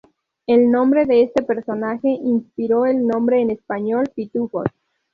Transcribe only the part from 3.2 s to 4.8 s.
en español "Pitufos".